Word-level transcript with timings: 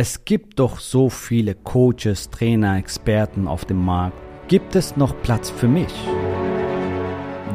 Es 0.00 0.24
gibt 0.24 0.60
doch 0.60 0.78
so 0.78 1.10
viele 1.10 1.56
Coaches, 1.56 2.30
Trainer, 2.30 2.76
Experten 2.76 3.48
auf 3.48 3.64
dem 3.64 3.84
Markt. 3.84 4.16
Gibt 4.46 4.76
es 4.76 4.96
noch 4.96 5.12
Platz 5.22 5.50
für 5.50 5.66
mich? 5.66 5.92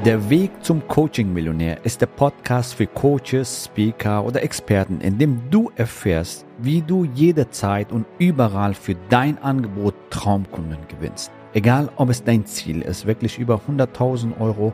Der 0.04 0.30
Weg 0.30 0.52
zum 0.62 0.86
Coaching-Millionär 0.86 1.86
ist 1.86 2.02
der 2.02 2.08
Podcast 2.08 2.74
für 2.74 2.86
Coaches, 2.86 3.64
Speaker 3.64 4.26
oder 4.26 4.44
Experten, 4.44 5.00
in 5.00 5.18
dem 5.18 5.50
du 5.52 5.72
erfährst, 5.78 6.46
wie 6.58 6.82
du 6.82 7.06
jederzeit 7.06 7.94
und 7.94 8.06
überall 8.20 8.74
für 8.74 8.98
dein 9.08 9.38
Angebot 9.42 9.96
Traumkunden 10.10 10.86
gewinnst. 10.90 11.32
Egal, 11.54 11.90
ob 11.96 12.10
es 12.10 12.26
dein 12.26 12.46
Ziel 12.46 12.82
ist, 12.82 13.06
wirklich 13.06 13.40
über 13.40 13.62
100.000 13.70 14.38
Euro 14.42 14.74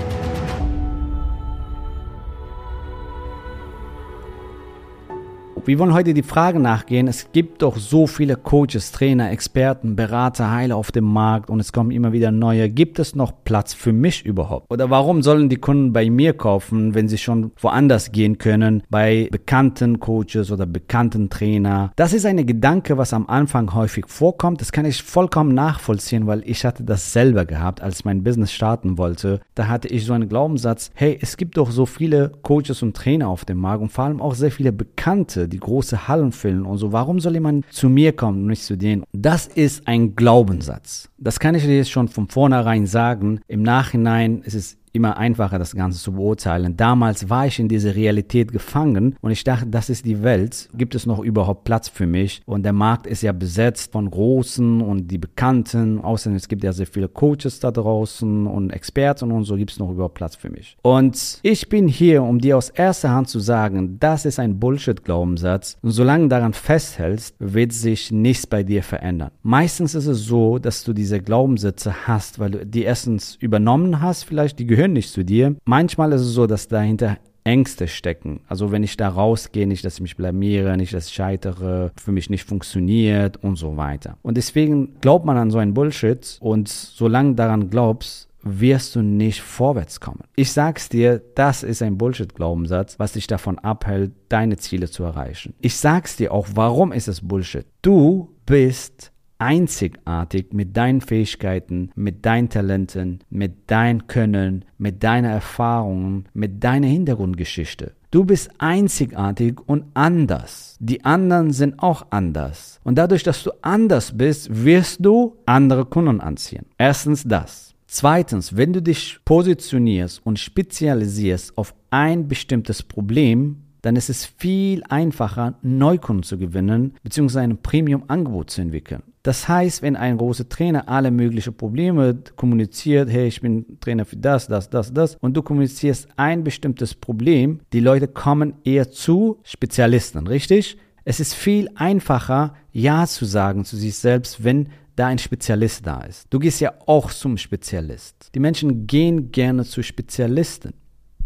Wir 5.63 5.77
wollen 5.77 5.93
heute 5.93 6.15
die 6.15 6.23
Frage 6.23 6.59
nachgehen, 6.59 7.07
es 7.07 7.31
gibt 7.33 7.61
doch 7.61 7.77
so 7.77 8.07
viele 8.07 8.35
Coaches, 8.35 8.91
Trainer, 8.91 9.29
Experten, 9.29 9.95
Berater, 9.95 10.49
Heiler 10.49 10.75
auf 10.75 10.91
dem 10.91 11.03
Markt 11.03 11.51
und 11.51 11.59
es 11.59 11.71
kommen 11.71 11.91
immer 11.91 12.11
wieder 12.13 12.31
neue. 12.31 12.67
Gibt 12.67 12.97
es 12.97 13.13
noch 13.13 13.31
Platz 13.43 13.75
für 13.75 13.93
mich 13.93 14.25
überhaupt? 14.25 14.71
Oder 14.71 14.89
warum 14.89 15.21
sollen 15.21 15.49
die 15.49 15.57
Kunden 15.57 15.93
bei 15.93 16.09
mir 16.09 16.33
kaufen, 16.33 16.95
wenn 16.95 17.07
sie 17.07 17.19
schon 17.19 17.51
woanders 17.61 18.11
gehen 18.11 18.39
können, 18.39 18.81
bei 18.89 19.27
bekannten 19.31 19.99
Coaches 19.99 20.51
oder 20.51 20.65
bekannten 20.65 21.29
Trainer? 21.29 21.91
Das 21.95 22.13
ist 22.13 22.25
eine 22.25 22.43
Gedanke, 22.43 22.97
was 22.97 23.13
am 23.13 23.27
Anfang 23.27 23.75
häufig 23.75 24.05
vorkommt. 24.07 24.61
Das 24.61 24.71
kann 24.71 24.85
ich 24.85 25.03
vollkommen 25.03 25.53
nachvollziehen, 25.53 26.25
weil 26.25 26.41
ich 26.43 26.65
hatte 26.65 26.83
das 26.83 27.13
selber 27.13 27.45
gehabt, 27.45 27.81
als 27.81 28.03
mein 28.03 28.23
Business 28.23 28.51
starten 28.51 28.97
wollte. 28.97 29.41
Da 29.53 29.67
hatte 29.67 29.89
ich 29.89 30.05
so 30.05 30.13
einen 30.13 30.27
Glaubenssatz, 30.27 30.89
hey, 30.95 31.19
es 31.21 31.37
gibt 31.37 31.57
doch 31.57 31.69
so 31.69 31.85
viele 31.85 32.31
Coaches 32.41 32.81
und 32.81 32.95
Trainer 32.97 33.27
auf 33.27 33.45
dem 33.45 33.59
Markt 33.59 33.83
und 33.83 33.91
vor 33.91 34.05
allem 34.05 34.21
auch 34.21 34.33
sehr 34.33 34.51
viele 34.51 34.71
Bekannte, 34.71 35.50
die 35.51 35.59
große 35.59 36.07
Hallen 36.07 36.31
füllen 36.31 36.65
und 36.65 36.77
so. 36.77 36.91
Warum 36.91 37.19
soll 37.19 37.33
jemand 37.33 37.71
zu 37.71 37.89
mir 37.89 38.13
kommen 38.13 38.41
und 38.41 38.47
nicht 38.47 38.63
zu 38.63 38.77
denen? 38.77 39.03
Das 39.13 39.47
ist 39.47 39.87
ein 39.87 40.15
Glaubenssatz. 40.15 41.09
Das 41.17 41.39
kann 41.39 41.55
ich 41.55 41.63
dir 41.63 41.77
jetzt 41.77 41.91
schon 41.91 42.07
von 42.07 42.27
vornherein 42.27 42.85
sagen. 42.85 43.41
Im 43.47 43.61
Nachhinein 43.61 44.41
ist 44.41 44.55
es 44.55 44.77
immer 44.93 45.17
einfacher, 45.17 45.59
das 45.59 45.75
Ganze 45.75 45.99
zu 45.99 46.13
beurteilen. 46.13 46.77
Damals 46.77 47.29
war 47.29 47.47
ich 47.47 47.59
in 47.59 47.67
dieser 47.67 47.95
Realität 47.95 48.51
gefangen 48.51 49.15
und 49.21 49.31
ich 49.31 49.43
dachte, 49.43 49.67
das 49.67 49.89
ist 49.89 50.05
die 50.05 50.23
Welt. 50.23 50.69
Gibt 50.73 50.95
es 50.95 51.05
noch 51.05 51.19
überhaupt 51.19 51.63
Platz 51.63 51.89
für 51.89 52.07
mich? 52.07 52.41
Und 52.45 52.63
der 52.63 52.73
Markt 52.73 53.07
ist 53.07 53.21
ja 53.21 53.31
besetzt 53.31 53.91
von 53.91 54.09
Großen 54.09 54.81
und 54.81 55.09
die 55.09 55.17
Bekannten. 55.17 55.99
Außerdem 56.01 56.35
es 56.35 56.47
gibt 56.47 56.63
ja 56.63 56.73
sehr 56.73 56.87
viele 56.87 57.07
Coaches 57.07 57.59
da 57.59 57.71
draußen 57.71 58.47
und 58.47 58.71
Experten 58.71 59.31
und 59.31 59.45
so 59.45 59.55
gibt 59.55 59.71
es 59.71 59.79
noch 59.79 59.91
überhaupt 59.91 60.15
Platz 60.15 60.35
für 60.35 60.49
mich. 60.49 60.77
Und 60.81 61.39
ich 61.43 61.69
bin 61.69 61.87
hier, 61.87 62.23
um 62.23 62.39
dir 62.39 62.57
aus 62.57 62.69
erster 62.69 63.11
Hand 63.11 63.29
zu 63.29 63.39
sagen, 63.39 63.97
das 63.99 64.25
ist 64.25 64.39
ein 64.39 64.59
Bullshit-Glaubenssatz. 64.59 65.77
Und 65.81 65.91
solange 65.91 66.23
du 66.23 66.29
daran 66.29 66.53
festhältst, 66.53 67.35
wird 67.39 67.73
sich 67.73 68.11
nichts 68.11 68.47
bei 68.47 68.63
dir 68.63 68.83
verändern. 68.83 69.31
Meistens 69.43 69.95
ist 69.95 70.07
es 70.07 70.25
so, 70.25 70.59
dass 70.59 70.83
du 70.83 70.93
diese 70.93 71.21
Glaubenssätze 71.21 72.07
hast, 72.07 72.39
weil 72.39 72.51
du 72.51 72.65
die 72.65 72.83
erstens 72.83 73.35
übernommen 73.35 74.01
hast, 74.01 74.23
vielleicht 74.23 74.59
die 74.59 74.65
gehören 74.65 74.80
gehören 74.81 74.93
nicht 74.93 75.11
zu 75.11 75.23
dir. 75.23 75.55
Manchmal 75.63 76.11
ist 76.11 76.21
es 76.21 76.33
so, 76.33 76.47
dass 76.47 76.67
dahinter 76.67 77.17
Ängste 77.43 77.87
stecken. 77.87 78.41
Also 78.47 78.71
wenn 78.71 78.81
ich 78.81 78.97
da 78.97 79.09
rausgehe, 79.09 79.67
nicht, 79.67 79.85
dass 79.85 79.95
ich 79.95 80.01
mich 80.01 80.17
blamiere, 80.17 80.75
nicht, 80.75 80.93
dass 80.93 81.07
ich 81.07 81.13
scheitere, 81.13 81.91
für 82.01 82.11
mich 82.11 82.31
nicht 82.31 82.45
funktioniert 82.45 83.37
und 83.37 83.57
so 83.57 83.77
weiter. 83.77 84.17
Und 84.23 84.37
deswegen 84.37 84.99
glaubt 84.99 85.23
man 85.23 85.37
an 85.37 85.51
so 85.51 85.59
einen 85.59 85.75
Bullshit 85.75 86.37
und 86.39 86.67
solange 86.67 87.35
daran 87.35 87.69
glaubst, 87.69 88.27
wirst 88.41 88.95
du 88.95 89.03
nicht 89.03 89.41
vorwärts 89.41 89.99
kommen. 89.99 90.23
Ich 90.35 90.51
sag's 90.51 90.89
dir, 90.89 91.21
das 91.35 91.61
ist 91.61 91.83
ein 91.83 91.99
Bullshit-Glaubenssatz, 91.99 92.97
was 92.97 93.11
dich 93.11 93.27
davon 93.27 93.59
abhält, 93.59 94.13
deine 94.29 94.57
Ziele 94.57 94.89
zu 94.89 95.03
erreichen. 95.03 95.53
Ich 95.61 95.75
sag's 95.75 96.15
dir 96.15 96.33
auch, 96.33 96.47
warum 96.55 96.91
ist 96.91 97.07
es 97.07 97.21
Bullshit? 97.21 97.67
Du 97.83 98.29
bist 98.47 99.11
einzigartig 99.41 100.53
mit 100.53 100.77
deinen 100.77 101.01
Fähigkeiten, 101.01 101.89
mit 101.95 102.25
deinen 102.25 102.49
Talenten, 102.49 103.19
mit 103.31 103.53
dein 103.67 104.05
Können, 104.05 104.65
mit 104.77 105.03
deiner 105.03 105.29
Erfahrungen, 105.29 106.25
mit 106.33 106.63
deiner 106.63 106.87
Hintergrundgeschichte. 106.87 107.93
Du 108.11 108.23
bist 108.23 108.51
einzigartig 108.59 109.59
und 109.65 109.85
anders. 109.95 110.77
Die 110.79 111.03
anderen 111.03 111.53
sind 111.53 111.81
auch 111.81 112.07
anders. 112.11 112.79
Und 112.83 112.97
dadurch, 112.97 113.23
dass 113.23 113.41
du 113.41 113.51
anders 113.63 114.15
bist, 114.15 114.63
wirst 114.63 115.03
du 115.03 115.37
andere 115.45 115.85
Kunden 115.85 116.21
anziehen. 116.21 116.67
Erstens 116.77 117.23
das. 117.23 117.73
Zweitens, 117.87 118.55
wenn 118.55 118.73
du 118.73 118.81
dich 118.81 119.19
positionierst 119.25 120.25
und 120.25 120.39
spezialisierst 120.39 121.57
auf 121.57 121.73
ein 121.89 122.27
bestimmtes 122.27 122.83
Problem, 122.83 123.63
dann 123.81 123.95
ist 123.95 124.09
es 124.09 124.25
viel 124.25 124.83
einfacher, 124.87 125.55
Neukunden 125.63 126.23
zu 126.23 126.37
gewinnen 126.37 126.93
bzw. 127.03 127.39
ein 127.39 127.61
Premium-Angebot 127.61 128.51
zu 128.51 128.61
entwickeln. 128.61 129.01
Das 129.23 129.47
heißt, 129.47 129.81
wenn 129.81 129.95
ein 129.95 130.17
großer 130.17 130.49
Trainer 130.49 130.89
alle 130.89 131.11
möglichen 131.11 131.53
Probleme 131.53 132.17
kommuniziert, 132.35 133.09
hey, 133.09 133.27
ich 133.27 133.41
bin 133.41 133.79
Trainer 133.79 134.05
für 134.05 134.17
das, 134.17 134.47
das, 134.47 134.69
das, 134.69 134.91
das, 134.93 135.15
und 135.21 135.35
du 135.35 135.43
kommunizierst 135.43 136.07
ein 136.15 136.43
bestimmtes 136.43 136.95
Problem, 136.95 137.59
die 137.71 137.79
Leute 137.79 138.07
kommen 138.07 138.55
eher 138.63 138.89
zu 138.89 139.39
Spezialisten, 139.43 140.27
richtig? 140.27 140.77
Es 141.03 141.19
ist 141.19 141.33
viel 141.33 141.69
einfacher, 141.75 142.55
Ja 142.71 143.05
zu 143.05 143.25
sagen 143.25 143.65
zu 143.65 143.75
sich 143.75 143.95
selbst, 143.95 144.43
wenn 144.43 144.69
da 144.95 145.07
ein 145.07 145.17
Spezialist 145.17 145.85
da 145.87 146.01
ist. 146.01 146.27
Du 146.29 146.39
gehst 146.39 146.59
ja 146.59 146.73
auch 146.85 147.11
zum 147.11 147.37
Spezialist. 147.37 148.29
Die 148.35 148.39
Menschen 148.39 148.87
gehen 148.87 149.31
gerne 149.31 149.65
zu 149.65 149.81
Spezialisten. 149.81 150.73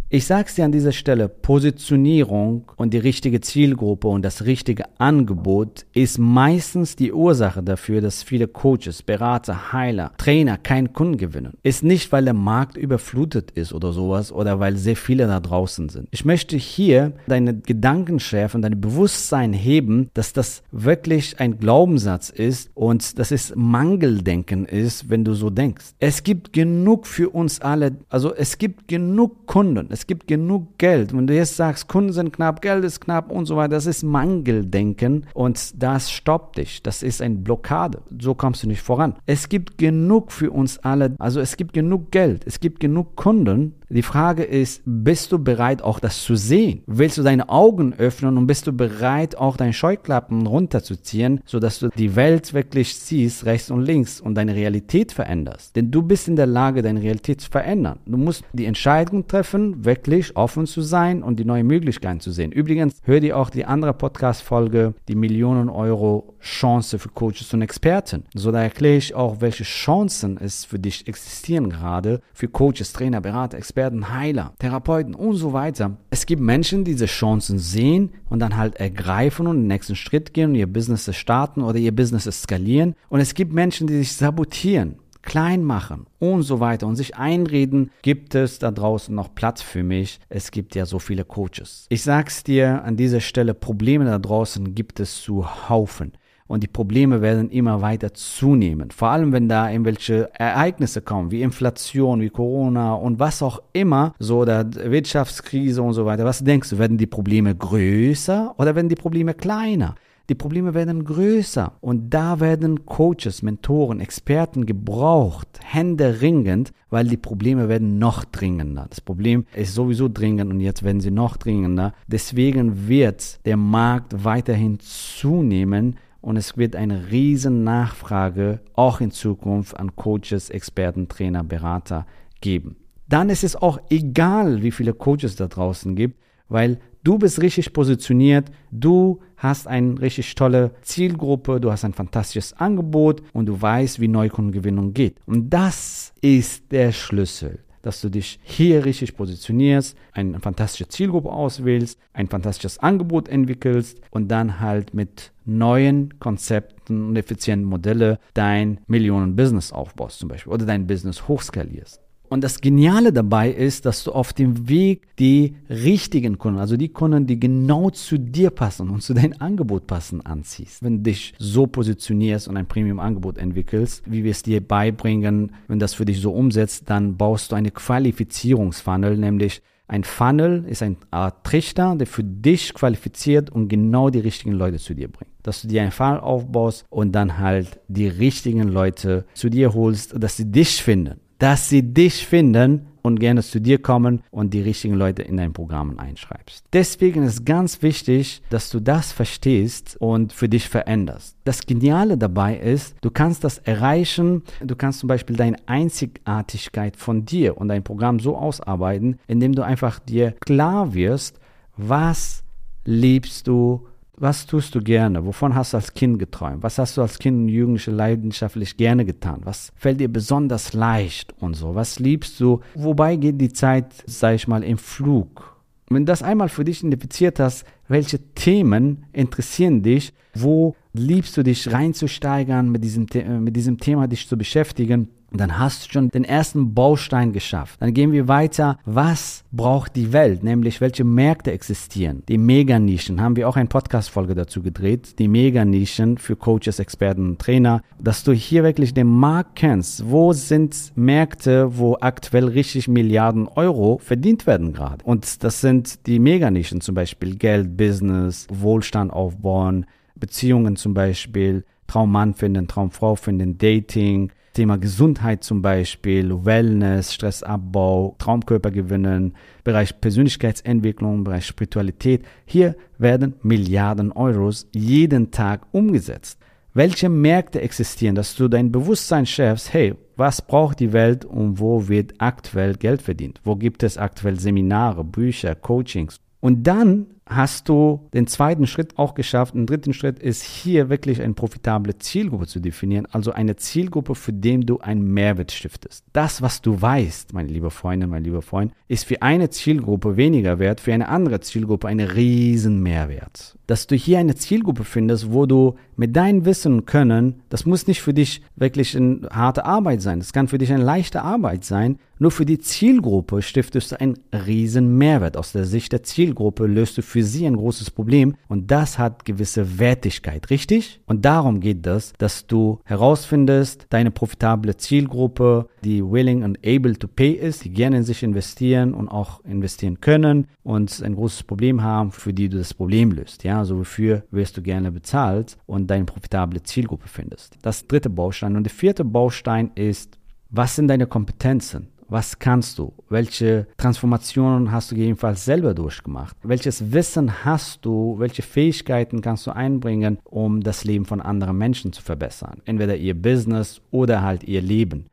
Ich 0.08 0.28
sage 0.28 0.46
es 0.48 0.54
dir 0.54 0.66
an 0.66 0.72
dieser 0.72 0.92
Stelle, 0.92 1.28
Positionierung 1.28 2.72
und 2.76 2.94
die 2.94 3.00
richtige 3.00 3.42
Zielgruppe 3.42 4.08
und 4.08 4.22
das 4.22 4.46
richtige 4.46 4.84
Angebot 5.00 5.88
ist 5.94 6.20
meistens 6.20 6.96
die 6.96 7.12
Ursache 7.12 7.64
dafür, 7.64 8.02
dass 8.02 8.22
viele 8.22 8.48
Coaches, 8.48 9.02
Berater, 9.02 9.74
Heiler, 9.74 10.12
Trainer 10.18 10.60
keinen 10.60 10.94
Kunden 10.94 11.18
gewinnen. 11.18 11.54
Ist 11.64 11.84
nicht, 11.84 12.12
weil 12.12 12.24
der 12.24 12.36
Markt 12.36 12.78
überflutet 12.78 13.50
ist 13.50 13.74
oder 13.74 13.94
sowas 13.94 14.32
oder 14.32 14.60
weil 14.60 14.78
sehr 14.78 14.96
viele 14.96 15.26
da 15.26 15.40
draußen 15.40 15.90
sind. 15.90 16.08
Ich 16.12 16.24
möchte 16.24 16.56
hier 16.56 17.14
deine 17.26 17.56
Gedanken 17.56 18.20
schärfen, 18.20 18.62
dein 18.62 18.80
Bewusstsein 18.80 19.54
heben, 19.54 20.12
dass 20.14 20.34
das 20.34 20.62
wirklich 20.72 21.40
ein 21.40 21.58
Glaubenssatz 21.58 22.30
ist 22.30 22.70
und 22.76 23.18
dass 23.18 23.32
es 23.32 23.56
Mangeldenken 23.56 24.66
ist, 24.66 25.10
wenn 25.10 25.24
du 25.24 25.34
so 25.34 25.50
denkst. 25.50 25.96
Es 25.98 26.22
gibt 26.22 26.54
genug 26.54 27.08
für 27.08 27.32
uns 27.32 27.60
alle, 27.60 27.96
also 28.10 28.36
es 28.36 28.60
gibt 28.60 28.88
genug 28.88 29.48
Kunden, 29.48 29.88
es 29.96 30.05
es 30.06 30.08
gibt 30.08 30.28
genug 30.28 30.78
Geld. 30.78 31.18
Wenn 31.18 31.26
du 31.26 31.34
jetzt 31.34 31.56
sagst, 31.56 31.88
Kunden 31.88 32.14
sind 32.14 32.32
knapp, 32.32 32.62
Geld 32.62 32.86
ist 32.86 33.02
knapp 33.02 33.32
und 33.32 33.48
so 33.48 33.56
weiter, 33.56 33.70
das 33.70 33.88
ist 33.88 34.04
Mangeldenken 34.04 35.26
und 35.34 35.82
das 35.82 36.12
stoppt 36.12 36.60
dich. 36.60 36.84
Das 36.84 37.02
ist 37.02 37.24
eine 37.24 37.34
Blockade. 37.34 38.04
So 38.22 38.36
kommst 38.36 38.62
du 38.62 38.68
nicht 38.68 38.84
voran. 38.84 39.16
Es 39.26 39.50
gibt 39.50 39.80
genug 39.80 40.32
für 40.32 40.52
uns 40.52 40.78
alle. 40.78 41.16
Also 41.18 41.40
es 41.40 41.58
gibt 41.58 41.74
genug 41.74 42.12
Geld. 42.12 42.44
Es 42.46 42.60
gibt 42.60 42.82
genug 42.82 43.16
Kunden. 43.16 43.74
Die 43.90 44.02
Frage 44.02 44.44
ist, 44.44 44.82
bist 44.86 45.32
du 45.32 45.40
bereit, 45.40 45.82
auch 45.82 46.00
das 46.00 46.24
zu 46.24 46.36
sehen? 46.36 46.82
Willst 46.88 47.18
du 47.18 47.24
deine 47.24 47.50
Augen 47.50 47.94
öffnen 47.94 48.38
und 48.38 48.48
bist 48.48 48.66
du 48.68 48.74
bereit, 48.74 49.38
auch 49.38 49.58
deine 49.58 49.74
Scheuklappen 49.74 50.48
runterzuziehen, 50.48 51.42
sodass 51.46 51.80
du 51.80 51.90
die 51.90 52.16
Welt 52.16 52.54
wirklich 52.54 52.96
siehst, 52.96 53.46
rechts 53.46 53.70
und 53.70 53.82
links 53.82 54.20
und 54.20 54.36
deine 54.36 54.56
Realität 54.56 55.12
veränderst? 55.12 55.76
Denn 55.76 55.92
du 55.92 56.02
bist 56.02 56.28
in 56.28 56.36
der 56.36 56.48
Lage, 56.48 56.82
deine 56.82 57.02
Realität 57.02 57.42
zu 57.42 57.50
verändern. 57.50 58.00
Du 58.06 58.18
musst 58.18 58.44
die 58.54 58.66
Entscheidung 58.66 59.28
treffen, 59.28 59.85
wirklich 59.86 60.36
offen 60.36 60.66
zu 60.66 60.82
sein 60.82 61.24
und 61.24 61.40
die 61.40 61.46
neuen 61.46 61.68
Möglichkeiten 61.68 62.20
zu 62.20 62.32
sehen. 62.32 62.52
Übrigens, 62.52 62.96
hör 63.04 63.20
dir 63.20 63.38
auch 63.38 63.50
die 63.50 63.66
andere 63.66 63.94
Podcast-Folge, 63.94 64.94
die 65.08 65.16
Millionen 65.16 65.70
Euro 65.70 66.36
Chance 66.42 67.00
für 67.00 67.10
Coaches 67.10 67.54
und 67.54 67.62
Experten. 67.62 68.24
So, 68.34 68.52
da 68.52 68.62
erkläre 68.62 68.98
ich 68.98 69.16
auch, 69.16 69.42
welche 69.42 69.64
Chancen 69.64 70.38
es 70.38 70.66
für 70.66 70.80
dich 70.80 71.08
existieren 71.08 71.70
gerade 71.70 72.22
für 72.34 72.48
Coaches, 72.48 72.94
Trainer, 72.94 73.22
Berater, 73.22 73.58
Experten, 73.58 74.14
Heiler, 74.14 74.54
Therapeuten 74.60 75.16
und 75.16 75.36
so 75.36 75.54
weiter. 75.54 75.98
Es 76.10 76.26
gibt 76.26 76.42
Menschen, 76.42 76.84
die 76.84 76.96
diese 76.96 77.08
Chancen 77.08 77.60
sehen 77.60 78.12
und 78.30 78.40
dann 78.40 78.56
halt 78.56 78.76
ergreifen 78.78 79.48
und 79.48 79.58
den 79.58 79.68
nächsten 79.68 79.96
Schritt 79.96 80.34
gehen 80.34 80.52
und 80.52 80.56
ihr 80.56 80.72
Business 80.72 81.14
starten 81.14 81.62
oder 81.62 81.78
ihr 81.78 81.94
Business 81.94 82.24
skalieren. 82.24 82.96
Und 83.10 83.20
es 83.20 83.34
gibt 83.34 83.54
Menschen, 83.54 83.88
die 83.88 83.98
sich 83.98 84.14
sabotieren 84.14 84.96
klein 85.26 85.64
machen 85.64 86.06
und 86.20 86.44
so 86.44 86.60
weiter 86.60 86.88
und 86.88 86.96
sich 86.96 87.18
einreden, 87.18 87.92
gibt 88.02 88.36
es 88.36 88.60
da 88.60 88.72
draußen 88.72 89.14
noch 89.14 89.36
Platz 89.36 89.62
für 89.62 89.84
mich? 89.84 90.20
Es 90.30 90.52
gibt 90.52 90.76
ja 90.76 90.86
so 90.86 91.00
viele 91.00 91.26
Coaches. 91.26 91.88
Ich 91.90 92.04
sag's 92.04 92.44
dir 92.44 92.84
an 92.84 92.96
dieser 92.96 93.20
Stelle, 93.20 93.54
Probleme 93.54 94.06
da 94.06 94.20
draußen 94.20 94.74
gibt 94.76 95.00
es 95.00 95.22
zu 95.22 95.70
Haufen. 95.70 96.14
und 96.48 96.62
die 96.64 96.68
Probleme 96.68 97.22
werden 97.22 97.50
immer 97.50 97.82
weiter 97.82 98.14
zunehmen. 98.14 98.92
Vor 98.92 99.10
allem, 99.10 99.32
wenn 99.32 99.50
da 99.50 99.70
irgendwelche 99.70 100.30
Ereignisse 100.34 101.02
kommen, 101.02 101.32
wie 101.32 101.42
Inflation, 101.42 102.22
wie 102.22 102.30
Corona 102.30 102.94
und 102.94 103.20
was 103.20 103.42
auch 103.42 103.62
immer, 103.74 104.14
so 104.20 104.40
oder 104.40 104.66
Wirtschaftskrise 104.74 105.82
und 105.82 105.94
so 105.94 106.06
weiter. 106.06 106.26
Was 106.26 106.44
denkst 106.44 106.70
du, 106.70 106.78
werden 106.78 106.98
die 106.98 107.08
Probleme 107.08 107.56
größer 107.56 108.54
oder 108.58 108.76
werden 108.76 108.90
die 108.90 108.96
Probleme 108.96 109.34
kleiner? 109.34 109.96
Die 110.28 110.36
Probleme 110.36 110.74
werden 110.74 111.06
größer 111.06 111.74
und 111.82 112.10
da 112.10 112.40
werden 112.40 112.86
Coaches, 112.86 113.44
Mentoren, 113.44 114.00
Experten 114.00 114.66
gebraucht, 114.66 115.48
händeringend, 115.64 116.72
weil 116.90 117.08
die 117.08 117.18
Probleme 117.18 117.70
werden 117.70 118.00
noch 118.00 118.26
dringender. 118.26 118.88
Das 118.90 119.02
Problem 119.02 119.46
ist 119.56 119.76
sowieso 119.76 120.10
dringend 120.10 120.52
und 120.52 120.62
jetzt 120.62 120.82
werden 120.82 121.00
sie 121.00 121.12
noch 121.12 121.38
dringender. 121.38 121.94
Deswegen 122.08 122.88
wird 122.88 123.46
der 123.46 123.58
Markt 123.58 124.24
weiterhin 124.24 124.80
zunehmen 124.80 125.98
und 126.22 126.38
es 126.38 126.58
wird 126.58 126.76
eine 126.76 127.12
riesen 127.12 127.64
Nachfrage 127.64 128.62
auch 128.74 129.02
in 129.02 129.12
Zukunft 129.12 129.78
an 129.80 129.96
Coaches, 129.96 130.50
Experten, 130.50 131.08
Trainer, 131.08 131.44
Berater 131.44 132.08
geben. 132.42 132.78
Dann 133.08 133.30
ist 133.30 133.44
es 133.44 133.56
auch 133.56 133.80
egal, 133.92 134.64
wie 134.64 134.72
viele 134.72 134.94
Coaches 134.94 135.36
da 135.36 135.48
draußen 135.48 135.96
gibt, 135.96 136.20
weil 136.50 136.80
du 137.04 137.18
bist 137.18 137.42
richtig 137.42 137.74
positioniert, 137.74 138.50
du 138.72 139.20
hast 139.38 139.68
eine 139.68 140.00
richtig 140.02 140.36
tolle 140.36 140.72
Zielgruppe, 140.82 141.60
du 141.60 141.72
hast 141.72 141.86
ein 141.86 141.94
fantastisches 141.94 142.54
Angebot 142.54 143.22
und 143.34 143.46
du 143.46 143.62
weißt, 143.62 144.00
wie 144.00 144.08
Neukundengewinnung 144.08 144.94
geht. 144.94 145.18
Und 145.26 145.50
das 145.50 146.14
ist 146.22 146.72
der 146.72 146.92
Schlüssel 146.92 147.60
dass 147.86 148.02
du 148.02 148.10
dich 148.10 148.40
hier 148.42 148.84
richtig 148.84 149.16
positionierst, 149.16 149.96
eine 150.12 150.40
fantastische 150.40 150.88
Zielgruppe 150.88 151.30
auswählst, 151.30 152.00
ein 152.14 152.28
fantastisches 152.28 152.80
Angebot 152.80 153.30
entwickelst 153.30 154.02
und 154.10 154.28
dann 154.30 154.60
halt 154.60 154.96
mit 154.96 155.32
neuen 155.46 156.20
Konzepten 156.20 157.10
und 157.10 157.16
effizienten 157.16 157.70
Modelle 157.70 158.18
dein 158.34 158.80
Millionen-Business 158.88 159.72
aufbaust 159.72 160.18
zum 160.18 160.30
Beispiel 160.30 160.52
oder 160.52 160.66
dein 160.66 160.88
Business 160.88 161.28
hochskalierst. 161.28 162.02
Und 162.36 162.44
das 162.44 162.60
Geniale 162.60 163.14
dabei 163.14 163.50
ist, 163.50 163.86
dass 163.86 164.04
du 164.04 164.12
auf 164.12 164.34
dem 164.34 164.68
Weg 164.68 165.04
die 165.20 165.56
richtigen 165.70 166.38
Kunden, 166.38 166.60
also 166.60 166.76
die 166.76 166.90
Kunden, 166.90 167.26
die 167.26 167.40
genau 167.40 167.92
zu 167.92 168.18
dir 168.18 168.50
passen 168.50 168.90
und 168.90 169.02
zu 169.02 169.14
deinem 169.14 169.36
Angebot 169.40 169.88
passen, 169.88 170.20
anziehst. 170.20 170.84
Wenn 170.84 170.98
du 170.98 171.04
dich 171.04 171.34
so 171.40 171.66
positionierst 171.66 172.50
und 172.50 172.58
ein 172.58 172.66
Premium-Angebot 172.66 173.38
entwickelst, 173.38 174.04
wie 174.06 174.26
wir 174.26 174.32
es 174.32 174.44
dir 174.44 174.60
beibringen, 174.60 175.54
wenn 175.70 175.80
das 175.80 175.94
für 175.94 176.04
dich 176.04 176.20
so 176.20 176.34
umsetzt, 176.34 176.90
dann 176.90 177.16
baust 177.16 177.54
du 177.54 177.56
eine 177.56 177.72
Qualifizierungsfunnel, 177.72 179.16
nämlich 179.16 179.62
ein 179.88 180.04
Funnel 180.04 180.66
ist 180.68 180.84
eine 180.84 180.98
Art 181.12 181.46
Trichter, 181.46 181.96
der 181.96 182.08
für 182.08 182.24
dich 182.26 182.74
qualifiziert 182.74 183.50
und 183.50 183.70
genau 183.70 184.10
die 184.10 184.20
richtigen 184.20 184.52
Leute 184.52 184.78
zu 184.78 184.94
dir 184.94 185.08
bringt. 185.08 185.32
Dass 185.42 185.62
du 185.62 185.70
dir 185.70 185.84
einen 185.84 185.92
Funnel 185.92 186.20
aufbaust 186.20 186.84
und 186.90 187.14
dann 187.14 187.38
halt 187.38 187.80
die 187.88 188.10
richtigen 188.10 188.64
Leute 188.64 189.24
zu 189.36 189.50
dir 189.50 189.74
holst, 189.74 190.22
dass 190.22 190.36
sie 190.36 190.52
dich 190.52 190.84
finden 190.84 191.22
dass 191.40 191.70
sie 191.70 191.84
dich 191.84 192.26
finden 192.26 192.88
und 193.06 193.20
gerne 193.20 193.44
zu 193.44 193.62
dir 193.62 193.80
kommen 193.80 194.24
und 194.32 194.54
die 194.54 194.62
richtigen 194.62 194.96
Leute 194.96 195.22
in 195.22 195.38
dein 195.38 195.54
Programm 195.54 196.00
einschreibst. 196.00 196.66
Deswegen 196.74 197.24
ist 197.24 197.46
ganz 197.46 197.82
wichtig, 197.84 198.42
dass 198.50 198.72
du 198.72 198.80
das 198.80 199.12
verstehst 199.12 199.96
und 200.00 200.34
für 200.34 200.50
dich 200.50 200.68
veränderst. 200.68 201.38
Das 201.44 201.66
Geniale 201.66 202.18
dabei 202.18 202.58
ist, 202.58 202.96
du 203.02 203.12
kannst 203.12 203.44
das 203.44 203.60
erreichen, 203.60 204.44
du 204.62 204.76
kannst 204.76 205.00
zum 205.00 205.08
Beispiel 205.08 205.36
deine 205.36 205.58
Einzigartigkeit 205.68 206.98
von 206.98 207.26
dir 207.26 207.58
und 207.58 207.68
dein 207.68 207.84
Programm 207.84 208.20
so 208.20 208.36
ausarbeiten, 208.36 209.20
indem 209.28 209.54
du 209.54 209.64
einfach 209.64 210.00
dir 210.00 210.32
klar 210.40 210.96
wirst, 210.96 211.40
was 211.78 212.44
liebst 212.86 213.48
du, 213.48 213.88
was 214.18 214.46
tust 214.46 214.76
du 214.76 214.82
gerne? 214.82 215.26
Wovon 215.26 215.56
hast 215.56 215.74
du 215.74 215.78
als 215.78 215.94
Kind 215.94 216.20
geträumt? 216.20 216.64
Was 216.64 216.78
hast 216.78 216.98
du 216.98 217.02
als 217.02 217.20
Kind 217.20 217.38
und 217.38 217.50
Jugendliche 217.50 217.92
leidenschaftlich 217.92 218.78
gerne 218.78 219.06
getan? 219.06 219.42
Was 219.44 219.72
fällt 219.76 220.00
dir 220.00 220.08
besonders 220.08 220.74
leicht 220.74 221.34
und 221.40 221.56
so? 221.56 221.76
Was 221.76 222.00
liebst 222.00 222.40
du? 222.40 222.62
Wobei 222.76 223.16
geht 223.16 223.42
die 223.42 223.52
Zeit, 223.52 223.88
sag 224.06 224.36
ich 224.36 224.48
mal, 224.48 224.64
im 224.64 224.78
Flug? 224.78 225.56
Wenn 225.90 226.06
du 226.06 226.12
das 226.12 226.24
einmal 226.24 226.50
für 226.50 226.64
dich 226.64 226.80
identifiziert 226.80 227.40
hast, 227.40 227.66
welche 227.88 228.20
Themen 228.34 229.06
interessieren 229.14 229.84
dich? 229.84 230.14
Wo 230.34 230.76
liebst 230.94 231.38
du 231.38 231.44
dich 231.44 231.72
reinzusteigern, 231.72 232.70
mit 232.70 232.84
diesem, 232.84 233.08
mit 233.42 233.56
diesem 233.56 233.78
Thema 233.78 234.08
dich 234.08 234.28
zu 234.28 234.38
beschäftigen? 234.38 235.10
Dann 235.32 235.60
hast 235.60 235.86
du 235.86 235.92
schon 235.92 236.10
den 236.10 236.24
ersten 236.24 236.74
Baustein 236.74 237.34
geschafft. 237.34 237.82
Dann 237.82 237.94
gehen 237.94 238.12
wir 238.12 238.28
weiter. 238.28 238.78
Was 238.86 239.44
braucht 239.52 239.96
die 239.96 240.14
Welt? 240.14 240.44
Nämlich, 240.44 240.82
welche 240.82 241.04
Märkte 241.04 241.52
existieren? 241.52 242.24
Die 242.28 242.38
Meganischen. 242.38 243.22
Haben 243.22 243.36
wir 243.36 243.50
auch 243.50 243.56
eine 243.56 243.68
Podcast-Folge 243.68 244.36
dazu 244.36 244.62
gedreht. 244.62 245.20
Die 245.20 245.28
Meganischen 245.28 246.18
für 246.18 246.36
Coaches, 246.36 246.80
Experten 246.80 247.30
und 247.30 247.40
Trainer. 247.40 247.82
Dass 248.00 248.24
du 248.24 248.32
hier 248.32 248.64
wirklich 248.64 248.94
den 248.94 249.08
Markt 249.08 249.56
kennst. 249.56 250.10
Wo 250.10 250.34
sind 250.34 250.92
Märkte, 250.96 251.78
wo 251.78 251.98
aktuell 252.00 252.46
richtig 252.46 252.88
Milliarden 252.88 253.48
Euro 253.48 254.00
verdient 254.02 254.48
werden 254.48 254.74
gerade? 254.74 255.04
Und 255.04 255.44
das 255.44 255.62
sind 255.62 256.06
die 256.08 256.20
Meganischen 256.20 256.82
zum 256.82 256.96
Beispiel. 256.96 257.36
Geld, 257.36 257.78
Business, 257.78 258.48
Wohlstand 258.50 259.12
aufbauen, 259.12 259.86
Beziehungen 260.16 260.76
zum 260.76 260.94
Beispiel, 260.94 261.66
Traummann 261.88 262.34
finden, 262.34 262.68
Traumfrau 262.68 263.16
finden, 263.16 263.58
Dating, 263.58 264.32
Thema 264.56 264.78
Gesundheit 264.78 265.44
zum 265.44 265.62
Beispiel, 265.62 266.46
Wellness, 266.46 267.14
Stressabbau, 267.14 268.16
Traumkörper 268.18 268.72
gewinnen, 268.72 269.36
Bereich 269.64 270.00
Persönlichkeitsentwicklung, 270.00 271.24
Bereich 271.24 271.46
Spiritualität. 271.46 272.26
Hier 272.46 272.76
werden 272.98 273.36
Milliarden 273.44 274.12
Euros 274.14 274.68
jeden 274.74 275.30
Tag 275.30 275.68
umgesetzt. 275.74 276.40
Welche 276.74 277.10
Märkte 277.10 277.62
existieren, 277.62 278.16
dass 278.16 278.36
du 278.36 278.48
dein 278.48 278.72
Bewusstsein 278.72 279.26
schärfst, 279.26 279.74
hey, 279.74 279.96
was 280.16 280.42
braucht 280.42 280.80
die 280.80 280.94
Welt 280.94 281.26
und 281.26 281.60
wo 281.60 281.88
wird 281.88 282.14
aktuell 282.20 282.76
Geld 282.76 283.02
verdient? 283.02 283.42
Wo 283.44 283.56
gibt 283.58 283.84
es 283.84 283.98
aktuell 283.98 284.40
Seminare, 284.40 285.04
Bücher, 285.04 285.56
Coachings? 285.56 286.20
Und 286.40 286.64
dann 286.64 287.08
hast 287.28 287.70
du 287.70 288.08
den 288.14 288.28
zweiten 288.28 288.68
Schritt 288.68 289.00
auch 289.00 289.16
geschafft. 289.16 289.56
Ein 289.56 289.66
dritten 289.66 289.94
Schritt 289.94 290.20
ist 290.20 290.44
hier 290.44 290.90
wirklich 290.90 291.22
eine 291.22 291.34
profitable 291.34 291.98
Zielgruppe 291.98 292.46
zu 292.46 292.60
definieren, 292.60 293.08
also 293.12 293.32
eine 293.32 293.56
Zielgruppe, 293.56 294.14
für 294.14 294.34
den 294.34 294.62
du 294.62 294.80
einen 294.80 295.12
Mehrwert 295.12 295.52
stiftest. 295.52 296.06
Das, 296.14 296.42
was 296.42 296.62
du 296.62 296.80
weißt, 296.80 297.34
meine 297.34 297.50
liebe 297.50 297.72
Freundin, 297.72 298.10
mein 298.10 298.24
lieber 298.24 298.44
Freund, 298.44 298.74
ist 298.88 299.06
für 299.06 299.22
eine 299.24 299.50
Zielgruppe 299.50 300.18
weniger 300.18 300.60
wert, 300.60 300.80
für 300.80 300.94
eine 300.94 301.10
andere 301.10 301.40
Zielgruppe 301.40 301.88
ein 301.88 302.00
riesen 302.00 302.84
Mehrwert. 302.84 303.58
Dass 303.66 303.88
du 303.88 303.96
hier 303.96 304.20
eine 304.20 304.36
Zielgruppe 304.36 304.84
findest, 304.84 305.32
wo 305.32 305.48
du 305.48 305.76
mit 305.96 306.16
deinem 306.16 306.46
Wissen 306.46 306.74
und 306.74 306.86
Können, 306.86 307.42
das 307.50 307.66
muss 307.66 307.88
nicht 307.88 308.02
für 308.02 308.14
dich 308.14 308.44
wirklich 308.56 308.96
eine 308.96 309.28
harte 309.32 309.66
Arbeit 309.66 310.02
sein, 310.02 310.20
das 310.20 310.34
kann 310.34 310.48
für 310.48 310.60
dich 310.60 310.72
eine 310.72 310.84
leichte 310.84 311.24
Arbeit 311.24 311.64
sein, 311.64 311.98
nur 312.18 312.32
für 312.32 312.46
die 312.46 312.60
Zielgruppe 312.60 313.42
stiftest 313.42 313.92
du 313.92 314.00
einen 314.00 314.18
riesen 314.32 314.98
Mehrwert. 314.98 315.38
Aus 315.38 315.52
der 315.52 315.66
Sicht 315.66 315.92
der 315.92 316.04
Zielgruppe 316.04 316.66
löst 316.66 316.98
du 316.98 317.02
für 317.02 317.24
sie 317.24 317.46
ein 317.46 317.58
großes 317.58 317.92
Problem 317.92 318.36
und 318.48 318.72
das 318.72 318.98
hat 318.98 319.26
gewisse 319.26 319.80
Wertigkeit, 319.80 320.50
richtig? 320.50 321.02
Und 321.06 321.26
darum 321.26 321.60
geht 321.60 321.86
es, 321.86 322.14
dass 322.18 322.48
du 322.48 322.80
herausfindest, 322.86 323.88
deine 323.90 324.12
profitable 324.12 324.78
Zielgruppe, 324.78 325.68
die 325.84 326.04
willing 326.04 326.44
and 326.44 326.58
able 326.66 326.98
to 326.98 327.08
pay 327.08 327.32
ist, 327.32 327.66
die 327.66 327.72
gerne 327.72 327.98
in 327.98 328.04
sich 328.04 328.24
investieren 328.24 328.94
und 328.94 329.10
auch 329.10 329.44
investieren 329.44 330.00
können 330.00 330.48
und 330.64 331.02
ein 331.04 331.16
großes 331.16 331.44
Problem 331.44 331.84
haben, 331.84 332.12
für 332.12 332.34
die 332.34 332.50
du 332.50 332.58
das 332.58 332.74
Problem 332.74 333.12
löst. 333.12 333.44
Ja, 333.44 333.60
also 333.60 333.78
wofür 333.78 334.24
wirst 334.32 334.58
du 334.58 334.62
gerne 334.62 334.92
bezahlt 334.92 335.58
und 335.66 335.88
deine 335.88 336.06
profitable 336.06 336.64
Zielgruppe 336.64 337.08
findest. 337.08 337.58
Das 337.62 337.88
dritte 337.88 338.10
Baustein 338.10 338.56
und 338.56 338.64
der 338.64 338.72
vierte 338.72 339.04
Baustein 339.04 339.72
ist, 339.76 340.18
was 340.50 340.76
sind 340.76 340.88
deine 340.88 341.08
Kompetenzen? 341.08 341.90
Was 342.08 342.38
kannst 342.38 342.78
du? 342.78 342.94
Welche 343.10 343.66
Transformationen 343.78 344.72
hast 344.72 344.92
du 344.92 344.96
jedenfalls 344.96 345.44
selber 345.44 345.74
durchgemacht? 345.74 346.38
Welches 346.44 346.92
Wissen 346.92 347.44
hast 347.44 347.84
du? 347.84 348.16
Welche 348.20 348.44
Fähigkeiten 348.44 349.22
kannst 349.22 349.48
du 349.48 349.52
einbringen, 349.52 350.20
um 350.24 350.62
das 350.62 350.84
Leben 350.84 351.06
von 351.06 351.20
anderen 351.20 351.58
Menschen 351.58 351.94
zu 351.94 352.04
verbessern? 352.04 352.62
Entweder 352.66 352.96
ihr 352.96 353.20
Business 353.20 353.82
oder 353.90 354.22
halt 354.22 354.44
ihr 354.44 354.62
Leben. 354.62 355.08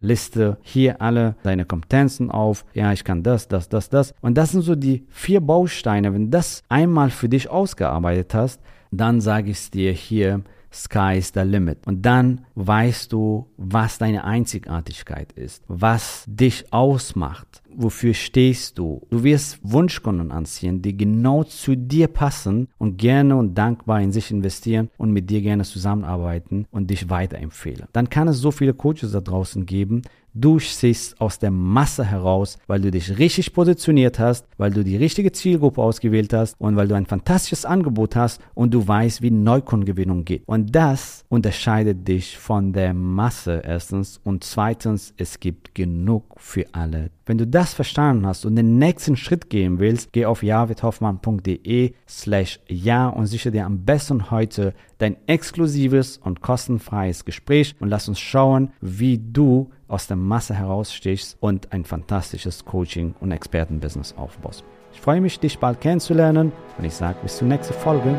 Liste 0.00 0.58
hier 0.62 1.00
alle 1.00 1.36
deine 1.44 1.64
Kompetenzen 1.64 2.28
auf. 2.28 2.64
Ja, 2.74 2.92
ich 2.92 3.04
kann 3.04 3.22
das, 3.22 3.46
das, 3.46 3.68
das, 3.68 3.88
das. 3.88 4.12
Und 4.20 4.36
das 4.36 4.50
sind 4.50 4.62
so 4.62 4.74
die 4.74 5.06
vier 5.10 5.40
Bausteine. 5.40 6.12
Wenn 6.12 6.32
das 6.32 6.64
einmal 6.68 7.10
für 7.10 7.28
dich 7.28 7.48
ausgearbeitet 7.50 8.34
hast, 8.34 8.60
dann 8.90 9.20
sage 9.20 9.52
ich 9.52 9.58
es 9.58 9.70
dir 9.70 9.92
hier, 9.92 10.42
Sky 10.72 11.18
is 11.18 11.32
the 11.34 11.40
limit. 11.40 11.86
Und 11.86 12.02
dann 12.02 12.46
weißt 12.54 13.12
du, 13.12 13.48
was 13.56 13.98
deine 13.98 14.24
Einzigartigkeit 14.24 15.32
ist, 15.32 15.62
was 15.68 16.24
dich 16.26 16.72
ausmacht, 16.72 17.61
wofür 17.76 18.14
stehst 18.14 18.78
du. 18.78 19.02
Du 19.10 19.24
wirst 19.24 19.58
Wunschkunden 19.62 20.30
anziehen, 20.30 20.82
die 20.82 20.96
genau 20.96 21.44
zu 21.44 21.76
dir 21.76 22.08
passen 22.08 22.68
und 22.78 22.96
gerne 22.98 23.36
und 23.36 23.54
dankbar 23.54 24.00
in 24.00 24.12
sich 24.12 24.30
investieren 24.30 24.90
und 24.98 25.12
mit 25.12 25.30
dir 25.30 25.42
gerne 25.42 25.64
zusammenarbeiten 25.64 26.66
und 26.70 26.90
dich 26.90 27.10
weiterempfehlen. 27.10 27.86
Dann 27.92 28.10
kann 28.10 28.28
es 28.28 28.38
so 28.38 28.50
viele 28.50 28.74
Coaches 28.74 29.12
da 29.12 29.20
draußen 29.20 29.66
geben, 29.66 30.02
Du 30.34 30.58
siehst 30.58 31.20
aus 31.20 31.38
der 31.38 31.50
Masse 31.50 32.06
heraus, 32.06 32.58
weil 32.66 32.80
du 32.80 32.90
dich 32.90 33.18
richtig 33.18 33.52
positioniert 33.52 34.18
hast, 34.18 34.46
weil 34.56 34.70
du 34.70 34.82
die 34.82 34.96
richtige 34.96 35.30
Zielgruppe 35.30 35.82
ausgewählt 35.82 36.32
hast 36.32 36.54
und 36.58 36.74
weil 36.74 36.88
du 36.88 36.94
ein 36.94 37.04
fantastisches 37.04 37.66
Angebot 37.66 38.16
hast 38.16 38.40
und 38.54 38.72
du 38.72 38.88
weißt, 38.88 39.20
wie 39.20 39.30
Neukundengewinnung 39.30 40.24
geht. 40.24 40.44
Und 40.46 40.74
das 40.74 41.26
unterscheidet 41.28 42.08
dich 42.08 42.38
von 42.38 42.72
der 42.72 42.94
Masse 42.94 43.60
erstens 43.62 44.20
und 44.24 44.42
zweitens, 44.42 45.12
es 45.18 45.38
gibt 45.38 45.74
genug 45.74 46.24
für 46.38 46.64
alle. 46.72 47.10
Wenn 47.26 47.38
du 47.38 47.46
das 47.46 47.61
verstanden 47.70 48.26
hast 48.26 48.44
und 48.44 48.56
den 48.56 48.78
nächsten 48.78 49.16
Schritt 49.16 49.48
gehen 49.48 49.78
willst, 49.78 50.12
geh 50.12 50.26
auf 50.26 50.42
javidhoffmann.de 50.42 51.94
slash 52.08 52.60
ja 52.68 53.08
und 53.08 53.26
sichere 53.26 53.52
dir 53.52 53.66
am 53.66 53.84
besten 53.84 54.30
heute 54.30 54.74
dein 54.98 55.16
exklusives 55.26 56.18
und 56.18 56.40
kostenfreies 56.40 57.24
Gespräch 57.24 57.74
und 57.80 57.88
lass 57.88 58.08
uns 58.08 58.20
schauen, 58.20 58.72
wie 58.80 59.18
du 59.18 59.70
aus 59.88 60.06
der 60.06 60.16
Masse 60.16 60.54
herausstichst 60.54 61.36
und 61.40 61.72
ein 61.72 61.84
fantastisches 61.84 62.64
Coaching- 62.64 63.14
und 63.20 63.30
Expertenbusiness 63.30 64.14
aufbaust. 64.16 64.64
Ich 64.92 65.00
freue 65.00 65.20
mich, 65.20 65.40
dich 65.40 65.58
bald 65.58 65.80
kennenzulernen 65.80 66.52
und 66.78 66.84
ich 66.84 66.94
sage 66.94 67.18
bis 67.22 67.38
zur 67.38 67.48
nächsten 67.48 67.74
Folge. 67.74 68.18